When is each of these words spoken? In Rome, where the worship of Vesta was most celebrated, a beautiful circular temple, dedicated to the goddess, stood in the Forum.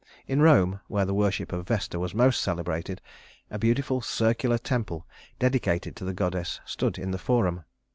In 0.27 0.41
Rome, 0.41 0.79
where 0.87 1.05
the 1.05 1.13
worship 1.13 1.53
of 1.53 1.67
Vesta 1.67 1.99
was 1.99 2.15
most 2.15 2.41
celebrated, 2.41 3.01
a 3.51 3.59
beautiful 3.59 4.01
circular 4.01 4.57
temple, 4.57 5.05
dedicated 5.37 5.95
to 5.97 6.05
the 6.05 6.11
goddess, 6.15 6.59
stood 6.65 6.97
in 6.97 7.11
the 7.11 7.19
Forum. 7.19 7.63